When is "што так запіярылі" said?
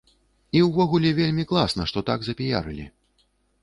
1.95-2.93